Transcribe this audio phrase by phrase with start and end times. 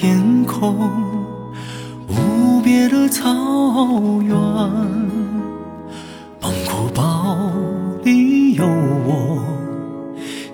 [0.00, 0.90] 天空，
[2.08, 3.22] 无边的草
[4.22, 4.34] 原，
[6.40, 7.36] 蒙古包
[8.02, 9.44] 里有我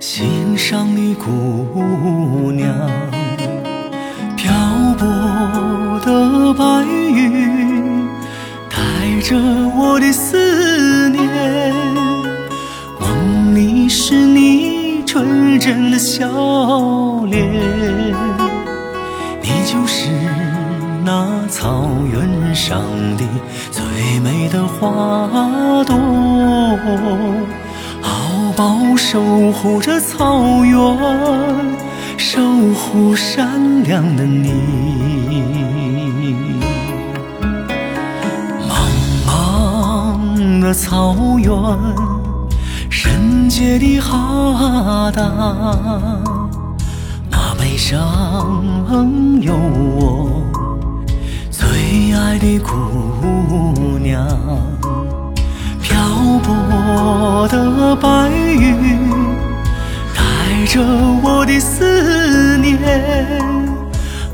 [0.00, 2.74] 心上的姑娘，
[4.36, 4.52] 漂
[4.98, 5.06] 泊
[6.04, 8.04] 的白云
[8.68, 8.76] 带
[9.20, 9.36] 着
[9.76, 11.72] 我的思念，
[12.98, 16.26] 梦里是你纯真的笑
[17.26, 18.12] 脸，
[19.76, 20.08] 就是
[21.04, 22.80] 那草原上
[23.18, 23.24] 的
[23.70, 23.84] 最
[24.20, 25.28] 美的花
[25.84, 25.94] 朵，
[28.00, 30.80] 好好守护着草原，
[32.16, 32.40] 守
[32.72, 34.50] 护善良的你。
[38.70, 38.72] 茫
[39.26, 41.52] 茫的草原，
[42.88, 45.22] 圣洁的哈达，
[47.76, 48.64] 上
[49.40, 50.42] 有我
[51.50, 51.68] 最
[52.14, 54.26] 爱的姑娘，
[55.82, 55.98] 漂
[56.42, 59.10] 泊的白云
[60.14, 60.82] 带着
[61.22, 62.78] 我的思念。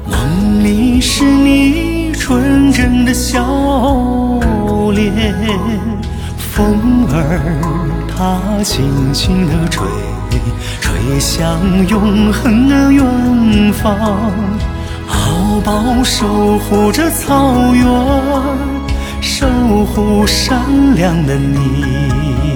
[0.06, 3.44] 梦里是你纯真的笑
[4.94, 5.12] 脸，
[6.38, 7.40] 风儿
[8.08, 9.86] 它轻轻地吹，
[10.80, 14.32] 吹向永恒的远方，
[15.08, 17.86] 敖包守护着草原，
[19.20, 19.46] 守
[19.86, 20.60] 护善
[20.94, 22.51] 良的你。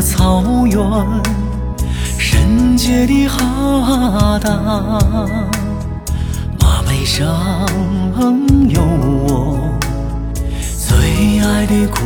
[0.00, 0.80] 草原，
[2.18, 4.50] 圣洁的哈达，
[6.60, 7.26] 马背上
[8.68, 9.58] 有我
[10.78, 11.98] 最爱的姑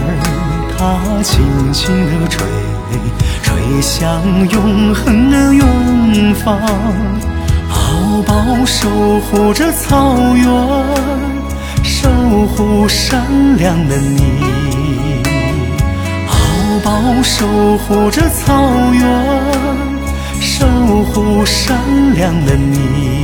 [0.00, 0.04] 儿
[0.76, 2.46] 它轻轻地吹，
[3.42, 6.58] 吹向永恒的远方，
[7.68, 8.88] 敖包守
[9.20, 10.46] 护着草原，
[11.82, 12.08] 守
[12.46, 14.20] 护善良的你。
[16.28, 16.34] 敖
[16.84, 17.46] 包守
[17.78, 19.02] 护着草原，
[20.40, 20.66] 守
[21.12, 21.76] 护善
[22.14, 23.17] 良的你。